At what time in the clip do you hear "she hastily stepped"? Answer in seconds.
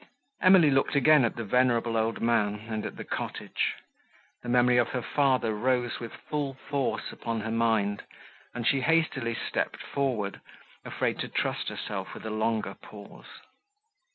8.65-9.79